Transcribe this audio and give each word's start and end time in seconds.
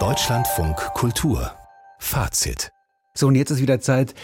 Deutschlandfunk 0.00 0.76
Kultur 0.94 1.52
Fazit 2.00 2.72
So, 3.14 3.28
und 3.28 3.36
jetzt 3.36 3.52
ist 3.52 3.60
wieder 3.60 3.78
Zeit, 3.78 4.16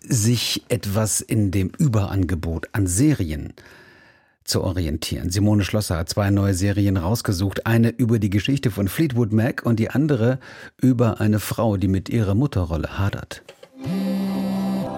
sich 0.00 0.62
etwas 0.68 1.20
in 1.20 1.50
dem 1.50 1.72
Überangebot 1.76 2.68
an 2.70 2.86
Serien 2.86 3.54
zu 4.44 4.62
orientieren. 4.62 5.30
Simone 5.30 5.64
Schlosser 5.64 5.98
hat 5.98 6.08
zwei 6.08 6.30
neue 6.30 6.54
Serien 6.54 6.96
rausgesucht. 6.96 7.66
Eine 7.66 7.88
über 7.88 8.20
die 8.20 8.30
Geschichte 8.30 8.70
von 8.70 8.86
Fleetwood 8.86 9.32
Mac 9.32 9.66
und 9.66 9.80
die 9.80 9.90
andere 9.90 10.38
über 10.80 11.20
eine 11.20 11.40
Frau, 11.40 11.76
die 11.76 11.88
mit 11.88 12.08
ihrer 12.08 12.36
Mutterrolle 12.36 13.00
hadert. 13.00 13.42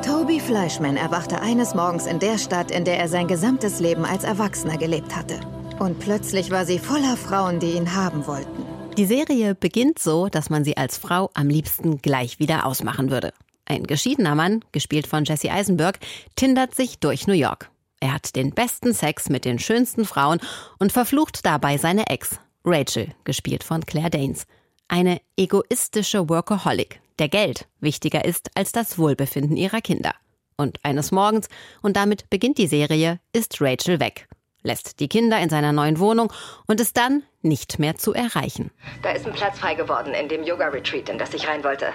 Toby 0.04 0.40
Fleischman 0.40 0.98
erwachte 0.98 1.40
eines 1.40 1.74
Morgens 1.74 2.04
in 2.04 2.18
der 2.18 2.36
Stadt, 2.36 2.70
in 2.70 2.84
der 2.84 2.98
er 2.98 3.08
sein 3.08 3.28
gesamtes 3.28 3.80
Leben 3.80 4.04
als 4.04 4.24
Erwachsener 4.24 4.76
gelebt 4.76 5.16
hatte. 5.16 5.40
Und 5.80 5.98
plötzlich 5.98 6.50
war 6.50 6.66
sie 6.66 6.78
voller 6.78 7.16
Frauen, 7.16 7.58
die 7.58 7.72
ihn 7.72 7.94
haben 7.94 8.26
wollten. 8.26 8.66
Die 8.98 9.06
Serie 9.06 9.54
beginnt 9.54 9.98
so, 9.98 10.28
dass 10.28 10.50
man 10.50 10.62
sie 10.62 10.76
als 10.76 10.98
Frau 10.98 11.30
am 11.32 11.48
liebsten 11.48 12.02
gleich 12.02 12.38
wieder 12.38 12.66
ausmachen 12.66 13.10
würde. 13.10 13.32
Ein 13.64 13.84
geschiedener 13.84 14.34
Mann, 14.34 14.62
gespielt 14.72 15.06
von 15.06 15.24
Jesse 15.24 15.50
Eisenberg, 15.50 15.98
tindert 16.36 16.74
sich 16.74 16.98
durch 16.98 17.26
New 17.26 17.32
York. 17.32 17.70
Er 17.98 18.12
hat 18.12 18.36
den 18.36 18.50
besten 18.50 18.92
Sex 18.92 19.30
mit 19.30 19.46
den 19.46 19.58
schönsten 19.58 20.04
Frauen 20.04 20.38
und 20.78 20.92
verflucht 20.92 21.46
dabei 21.46 21.78
seine 21.78 22.08
Ex, 22.08 22.38
Rachel, 22.62 23.14
gespielt 23.24 23.64
von 23.64 23.86
Claire 23.86 24.10
Danes. 24.10 24.46
Eine 24.86 25.22
egoistische 25.38 26.28
Workaholic, 26.28 27.00
der 27.18 27.30
Geld 27.30 27.68
wichtiger 27.80 28.26
ist 28.26 28.50
als 28.54 28.72
das 28.72 28.98
Wohlbefinden 28.98 29.56
ihrer 29.56 29.80
Kinder. 29.80 30.12
Und 30.58 30.78
eines 30.84 31.10
Morgens, 31.10 31.48
und 31.80 31.96
damit 31.96 32.28
beginnt 32.28 32.58
die 32.58 32.66
Serie, 32.66 33.18
ist 33.32 33.62
Rachel 33.62 33.98
weg 33.98 34.28
lässt 34.62 35.00
die 35.00 35.08
Kinder 35.08 35.38
in 35.40 35.48
seiner 35.48 35.72
neuen 35.72 35.98
Wohnung 35.98 36.32
und 36.66 36.80
ist 36.80 36.96
dann 36.96 37.22
nicht 37.42 37.78
mehr 37.78 37.96
zu 37.96 38.12
erreichen. 38.12 38.70
Da 39.02 39.10
ist 39.12 39.26
ein 39.26 39.32
Platz 39.32 39.58
frei 39.58 39.74
geworden 39.74 40.14
in 40.14 40.28
dem 40.28 40.44
Yoga-Retreat, 40.44 41.08
in 41.08 41.18
das 41.18 41.34
ich 41.34 41.46
rein 41.48 41.64
wollte. 41.64 41.88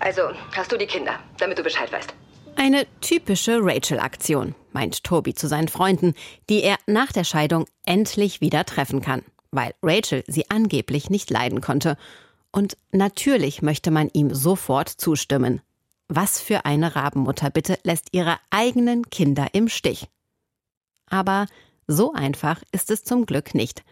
Also 0.00 0.22
hast 0.54 0.70
du 0.72 0.76
die 0.76 0.86
Kinder, 0.86 1.18
damit 1.38 1.58
du 1.58 1.62
Bescheid 1.62 1.90
weißt. 1.92 2.14
Eine 2.56 2.86
typische 3.00 3.58
Rachel-Aktion, 3.60 4.54
meint 4.72 5.02
Toby 5.02 5.34
zu 5.34 5.48
seinen 5.48 5.68
Freunden, 5.68 6.14
die 6.48 6.62
er 6.62 6.76
nach 6.86 7.10
der 7.12 7.24
Scheidung 7.24 7.66
endlich 7.84 8.40
wieder 8.40 8.64
treffen 8.64 9.00
kann, 9.00 9.22
weil 9.50 9.72
Rachel 9.82 10.22
sie 10.28 10.50
angeblich 10.50 11.10
nicht 11.10 11.30
leiden 11.30 11.60
konnte. 11.60 11.96
Und 12.52 12.76
natürlich 12.92 13.62
möchte 13.62 13.90
man 13.90 14.08
ihm 14.12 14.32
sofort 14.32 14.88
zustimmen. 14.88 15.62
Was 16.08 16.40
für 16.40 16.64
eine 16.64 16.94
Rabenmutter 16.94 17.50
bitte 17.50 17.78
lässt 17.82 18.08
ihre 18.12 18.38
eigenen 18.50 19.10
Kinder 19.10 19.48
im 19.52 19.68
Stich. 19.68 20.06
Aber 21.06 21.46
so 21.86 22.12
einfach 22.12 22.62
ist 22.72 22.90
es 22.90 23.04
zum 23.04 23.26
Glück 23.26 23.54
nicht. 23.54 23.84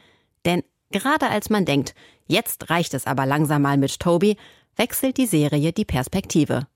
Denn 0.45 0.63
gerade 0.91 1.29
als 1.29 1.51
man 1.51 1.65
denkt, 1.65 1.95
jetzt 2.27 2.71
reicht 2.71 2.95
es 2.95 3.07
aber 3.07 3.27
langsam 3.27 3.63
mal 3.63 3.77
mit 3.77 3.99
Toby, 4.01 4.37
wechselt 4.77 5.17
die 5.17 5.27
Serie 5.27 5.73
die 5.73 5.85
Perspektive. 5.85 6.67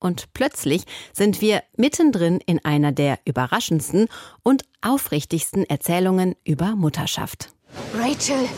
Und 0.00 0.32
plötzlich 0.32 0.84
sind 1.12 1.40
wir 1.40 1.62
mittendrin 1.76 2.40
in 2.46 2.64
einer 2.64 2.92
der 2.92 3.18
überraschendsten 3.24 4.08
und 4.42 4.62
aufrichtigsten 4.80 5.64
Erzählungen 5.64 6.36
über 6.44 6.76
Mutterschaft. 6.76 7.52
Rachel, 7.94 8.48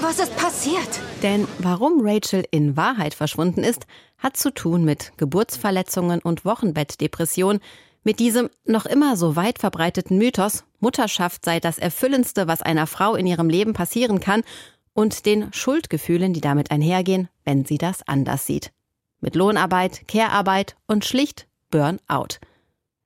was 0.00 0.18
ist 0.18 0.36
passiert? 0.36 1.00
Denn 1.22 1.48
warum 1.58 2.00
Rachel 2.06 2.44
in 2.50 2.76
Wahrheit 2.76 3.14
verschwunden 3.14 3.64
ist, 3.64 3.86
hat 4.18 4.36
zu 4.36 4.52
tun 4.52 4.84
mit 4.84 5.12
Geburtsverletzungen 5.16 6.20
und 6.20 6.44
Wochenbettdepression, 6.44 7.60
mit 8.04 8.18
diesem 8.18 8.50
noch 8.64 8.86
immer 8.86 9.16
so 9.16 9.36
weit 9.36 9.58
verbreiteten 9.58 10.18
Mythos, 10.18 10.64
Mutterschaft 10.80 11.44
sei 11.44 11.60
das 11.60 11.78
Erfüllendste, 11.78 12.48
was 12.48 12.62
einer 12.62 12.86
Frau 12.86 13.14
in 13.14 13.26
ihrem 13.26 13.48
Leben 13.48 13.72
passieren 13.72 14.20
kann, 14.20 14.42
und 14.94 15.24
den 15.24 15.52
Schuldgefühlen, 15.52 16.34
die 16.34 16.40
damit 16.40 16.70
einhergehen, 16.70 17.28
wenn 17.44 17.64
sie 17.64 17.78
das 17.78 18.06
anders 18.06 18.46
sieht. 18.46 18.72
Mit 19.20 19.36
Lohnarbeit, 19.36 20.06
Care-Arbeit 20.06 20.76
und 20.86 21.04
schlicht 21.04 21.46
Burnout. 21.70 22.38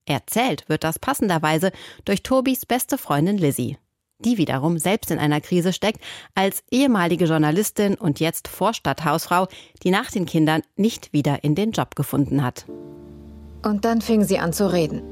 Erzählt 0.07 0.69
wird 0.69 0.85
das 0.85 0.99
passenderweise 0.99 1.73
durch 2.05 2.23
Tobis 2.23 2.67
beste 2.67 2.97
Freundin 2.99 3.39
Lizzie, 3.39 3.77
die 4.19 4.39
wiederum 4.39 4.79
selbst 4.79 5.11
in 5.11 5.19
einer 5.19 5.41
Krise 5.41 5.73
steckt, 5.73 6.01
als 6.35 6.63
ehemalige 6.71 7.27
Journalistin 7.27 7.95
und 7.97 8.21
jetzt 8.21 8.49
Vorstadthausfrau, 8.49 9.49
die 9.83 9.91
nach 9.91 10.11
den 10.11 10.27
Kindern 10.27 10.63
nicht 10.77 11.13
wieder 11.13 11.45
in 11.45 11.55
den 11.55 11.73
Job 11.73 11.95
gefunden 11.97 12.43
hat. 12.43 12.67
Und 13.63 13.85
dann 13.85 14.01
fing 14.01 14.25
sie 14.25 14.39
an 14.39 14.53
zu 14.53 14.73
reden. 14.73 15.03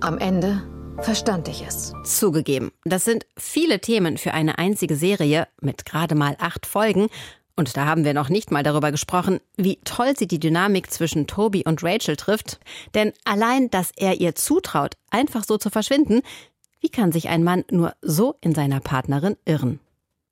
Am 0.00 0.18
Ende 0.18 0.62
verstand 1.00 1.48
ich 1.48 1.64
es. 1.66 1.92
Zugegeben, 2.04 2.72
das 2.84 3.04
sind 3.04 3.26
viele 3.36 3.80
Themen 3.80 4.18
für 4.18 4.34
eine 4.34 4.58
einzige 4.58 4.96
Serie 4.96 5.48
mit 5.60 5.84
gerade 5.84 6.14
mal 6.14 6.36
acht 6.38 6.66
Folgen. 6.66 7.08
Und 7.54 7.76
da 7.76 7.84
haben 7.86 8.04
wir 8.04 8.14
noch 8.14 8.28
nicht 8.28 8.50
mal 8.50 8.62
darüber 8.62 8.90
gesprochen, 8.90 9.40
wie 9.56 9.78
toll 9.84 10.16
sie 10.16 10.26
die 10.26 10.40
Dynamik 10.40 10.90
zwischen 10.90 11.26
Toby 11.26 11.64
und 11.66 11.82
Rachel 11.82 12.16
trifft. 12.16 12.58
Denn 12.94 13.12
allein, 13.24 13.70
dass 13.70 13.90
er 13.96 14.20
ihr 14.20 14.34
zutraut, 14.34 14.94
einfach 15.10 15.44
so 15.44 15.58
zu 15.58 15.70
verschwinden, 15.70 16.22
wie 16.80 16.88
kann 16.88 17.12
sich 17.12 17.28
ein 17.28 17.44
Mann 17.44 17.64
nur 17.70 17.94
so 18.00 18.36
in 18.40 18.54
seiner 18.54 18.80
Partnerin 18.80 19.36
irren? 19.44 19.80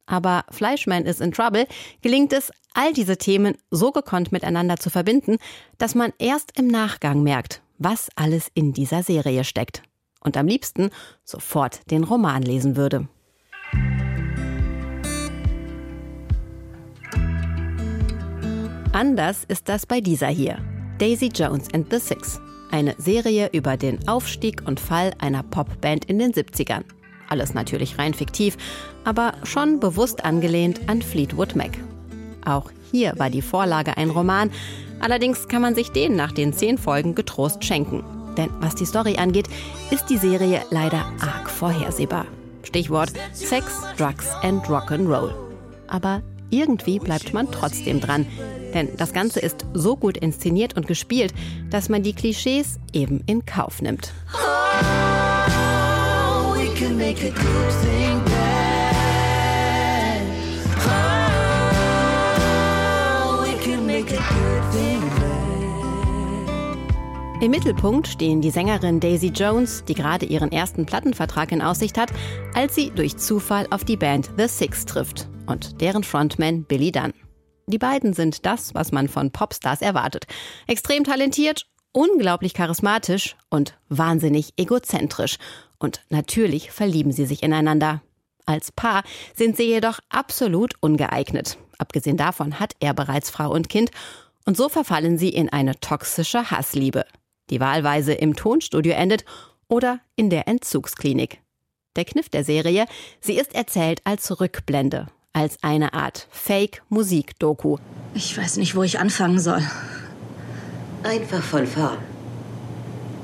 Aber 0.06 0.44
Fleischman 0.50 1.04
is 1.04 1.20
in 1.20 1.32
Trouble 1.32 1.66
gelingt 2.02 2.32
es, 2.32 2.50
all 2.74 2.92
diese 2.92 3.16
Themen 3.16 3.56
so 3.70 3.92
gekonnt 3.92 4.32
miteinander 4.32 4.76
zu 4.76 4.90
verbinden, 4.90 5.38
dass 5.78 5.94
man 5.94 6.12
erst 6.18 6.58
im 6.58 6.66
Nachgang 6.68 7.22
merkt, 7.22 7.62
was 7.78 8.08
alles 8.16 8.50
in 8.54 8.72
dieser 8.72 9.02
Serie 9.02 9.44
steckt. 9.44 9.82
Und 10.22 10.36
am 10.36 10.46
liebsten 10.46 10.90
sofort 11.24 11.90
den 11.90 12.04
Roman 12.04 12.42
lesen 12.42 12.76
würde. 12.76 13.08
Anders 18.92 19.44
ist 19.44 19.68
das 19.68 19.86
bei 19.86 20.00
dieser 20.00 20.28
hier. 20.28 20.58
Daisy 20.98 21.30
Jones 21.32 21.72
and 21.72 21.90
the 21.90 21.98
Six. 21.98 22.40
Eine 22.70 22.94
Serie 22.98 23.48
über 23.52 23.76
den 23.76 24.06
Aufstieg 24.08 24.62
und 24.66 24.80
Fall 24.80 25.12
einer 25.18 25.42
Popband 25.42 26.04
in 26.06 26.18
den 26.18 26.32
70ern. 26.32 26.84
Alles 27.30 27.54
natürlich 27.54 27.96
rein 27.96 28.12
fiktiv, 28.12 28.58
aber 29.04 29.32
schon 29.44 29.80
bewusst 29.80 30.24
angelehnt 30.24 30.80
an 30.88 31.00
Fleetwood 31.00 31.56
Mac. 31.56 31.70
Auch 32.44 32.70
hier 32.90 33.14
war 33.16 33.30
die 33.30 33.40
Vorlage 33.40 33.96
ein 33.96 34.10
Roman, 34.10 34.50
allerdings 34.98 35.48
kann 35.48 35.62
man 35.62 35.74
sich 35.74 35.92
den 35.92 36.16
nach 36.16 36.32
den 36.32 36.52
zehn 36.52 36.76
Folgen 36.76 37.14
getrost 37.14 37.64
schenken. 37.64 38.04
Denn 38.36 38.50
was 38.60 38.74
die 38.74 38.84
Story 38.84 39.16
angeht, 39.16 39.48
ist 39.90 40.10
die 40.10 40.16
Serie 40.18 40.62
leider 40.70 41.04
arg 41.20 41.48
vorhersehbar. 41.48 42.26
Stichwort 42.64 43.12
Sex, 43.32 43.80
Drugs 43.96 44.28
and 44.42 44.64
Rock'n'Roll. 44.66 45.32
Aber 45.86 46.22
irgendwie 46.50 46.98
bleibt 46.98 47.32
man 47.32 47.50
trotzdem 47.50 48.00
dran. 48.00 48.26
Denn 48.74 48.88
das 48.96 49.12
Ganze 49.12 49.40
ist 49.40 49.66
so 49.72 49.96
gut 49.96 50.16
inszeniert 50.16 50.76
und 50.76 50.86
gespielt, 50.86 51.32
dass 51.70 51.88
man 51.88 52.02
die 52.02 52.12
Klischees 52.12 52.78
eben 52.92 53.22
in 53.26 53.44
Kauf 53.44 53.82
nimmt. 53.82 54.12
Can 56.80 56.96
make 56.96 57.22
a 57.22 57.30
good 57.30 57.72
thing 57.82 58.24
bad. 58.24 59.36
Oh, 63.28 63.42
we 63.42 63.52
can 63.62 63.86
make 63.86 64.10
a 64.10 64.16
good 64.16 64.64
thing 64.72 65.00
bad. 65.00 65.28
Im 67.42 67.50
Mittelpunkt 67.50 68.08
stehen 68.08 68.40
die 68.40 68.50
Sängerin 68.50 68.98
Daisy 68.98 69.28
Jones, 69.28 69.84
die 69.84 69.94
gerade 69.94 70.24
ihren 70.24 70.52
ersten 70.52 70.86
Plattenvertrag 70.86 71.52
in 71.52 71.60
Aussicht 71.60 71.98
hat, 71.98 72.10
als 72.54 72.74
sie 72.74 72.90
durch 72.90 73.18
Zufall 73.18 73.66
auf 73.68 73.84
die 73.84 73.98
Band 73.98 74.30
The 74.38 74.48
Six 74.48 74.86
trifft 74.86 75.28
und 75.46 75.82
deren 75.82 76.02
Frontman 76.02 76.64
Billy 76.64 76.92
Dunn. 76.92 77.12
Die 77.66 77.78
beiden 77.78 78.14
sind 78.14 78.46
das, 78.46 78.74
was 78.74 78.90
man 78.90 79.06
von 79.08 79.30
Popstars 79.30 79.82
erwartet. 79.82 80.24
Extrem 80.66 81.04
talentiert, 81.04 81.66
unglaublich 81.92 82.54
charismatisch 82.54 83.36
und 83.48 83.76
wahnsinnig 83.88 84.52
egozentrisch. 84.56 85.36
Und 85.78 86.02
natürlich 86.08 86.70
verlieben 86.70 87.12
sie 87.12 87.26
sich 87.26 87.42
ineinander. 87.42 88.02
Als 88.46 88.72
Paar 88.72 89.02
sind 89.34 89.56
sie 89.56 89.64
jedoch 89.64 90.00
absolut 90.08 90.74
ungeeignet. 90.80 91.58
Abgesehen 91.78 92.16
davon 92.16 92.60
hat 92.60 92.74
er 92.80 92.94
bereits 92.94 93.30
Frau 93.30 93.52
und 93.52 93.68
Kind. 93.68 93.90
Und 94.44 94.56
so 94.56 94.68
verfallen 94.68 95.18
sie 95.18 95.28
in 95.28 95.48
eine 95.48 95.78
toxische 95.80 96.50
Hassliebe, 96.50 97.04
die 97.50 97.60
wahlweise 97.60 98.12
im 98.12 98.34
Tonstudio 98.34 98.92
endet 98.92 99.24
oder 99.68 100.00
in 100.16 100.30
der 100.30 100.48
Entzugsklinik. 100.48 101.40
Der 101.96 102.04
Kniff 102.04 102.28
der 102.28 102.44
Serie, 102.44 102.86
sie 103.20 103.34
ist 103.34 103.54
erzählt 103.54 104.00
als 104.04 104.40
Rückblende, 104.40 105.06
als 105.32 105.62
eine 105.62 105.92
Art 105.92 106.28
Fake-Musik-Doku. 106.30 107.78
Ich 108.14 108.36
weiß 108.36 108.56
nicht, 108.56 108.74
wo 108.74 108.82
ich 108.82 108.98
anfangen 108.98 109.38
soll. 109.38 109.62
Einfach 111.02 111.42
von 111.42 111.66
vorn. 111.66 111.98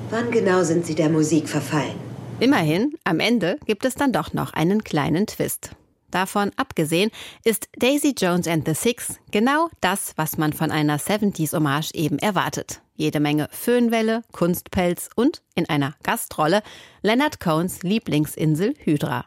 Wann 0.09 0.31
genau 0.31 0.63
sind 0.63 0.87
Sie 0.87 0.95
der 0.95 1.11
Musik 1.11 1.47
verfallen? 1.47 2.01
Immerhin, 2.41 2.95
am 3.05 3.21
Ende 3.21 3.59
gibt 3.67 3.85
es 3.85 3.95
dann 3.95 4.13
doch 4.13 4.33
noch 4.33 4.55
einen 4.55 4.83
kleinen 4.83 5.27
Twist. 5.27 5.71
Davon 6.11 6.53
abgesehen 6.57 7.11
ist 7.45 7.69
Daisy 7.77 8.15
Jones 8.17 8.49
and 8.49 8.67
the 8.67 8.73
Six 8.73 9.19
genau 9.31 9.69
das, 9.83 10.15
was 10.17 10.39
man 10.39 10.55
von 10.55 10.71
einer 10.71 10.99
70s-Hommage 10.99 11.93
eben 11.95 12.19
erwartet. 12.19 12.81
Jede 12.95 13.21
Menge 13.21 13.49
Föhnwelle, 13.51 14.23
Kunstpelz 14.33 15.11
und 15.15 15.43
in 15.55 15.69
einer 15.69 15.95
Gastrolle 16.03 16.63
Leonard 17.03 17.41
Cohns 17.41 17.83
Lieblingsinsel 17.83 18.73
Hydra. 18.79 19.27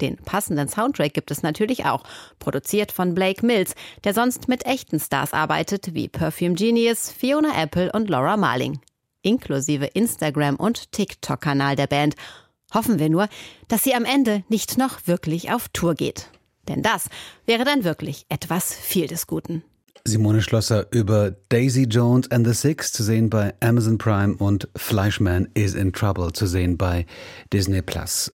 Den 0.00 0.16
passenden 0.16 0.68
Soundtrack 0.68 1.14
gibt 1.14 1.30
es 1.30 1.42
natürlich 1.42 1.84
auch, 1.84 2.02
produziert 2.40 2.90
von 2.90 3.14
Blake 3.14 3.46
Mills, 3.46 3.74
der 4.02 4.12
sonst 4.12 4.48
mit 4.48 4.66
echten 4.66 4.98
Stars 4.98 5.32
arbeitet, 5.32 5.94
wie 5.94 6.08
Perfume 6.08 6.54
Genius, 6.54 7.10
Fiona 7.10 7.62
Apple 7.62 7.92
und 7.92 8.10
Laura 8.10 8.36
Marling. 8.36 8.80
Inklusive 9.22 9.86
Instagram- 9.86 10.56
und 10.56 10.90
TikTok-Kanal 10.92 11.76
der 11.76 11.86
Band. 11.86 12.16
Hoffen 12.72 12.98
wir 12.98 13.08
nur, 13.08 13.28
dass 13.68 13.84
sie 13.84 13.94
am 13.94 14.04
Ende 14.04 14.42
nicht 14.48 14.78
noch 14.78 15.06
wirklich 15.06 15.52
auf 15.52 15.68
Tour 15.68 15.94
geht. 15.94 16.28
Denn 16.68 16.82
das 16.82 17.08
wäre 17.46 17.64
dann 17.64 17.84
wirklich 17.84 18.26
etwas 18.28 18.74
viel 18.74 19.06
des 19.06 19.26
Guten. 19.26 19.62
Simone 20.06 20.42
Schlosser 20.42 20.86
über 20.90 21.30
Daisy 21.48 21.84
Jones 21.84 22.30
and 22.30 22.46
the 22.46 22.52
Six 22.52 22.92
zu 22.92 23.02
sehen 23.02 23.30
bei 23.30 23.54
Amazon 23.60 23.96
Prime 23.96 24.36
und 24.36 24.68
Fleischman 24.76 25.48
is 25.54 25.74
in 25.74 25.92
Trouble 25.92 26.32
zu 26.32 26.46
sehen 26.46 26.76
bei 26.76 27.06
Disney 27.52 27.80
Plus. 27.80 28.30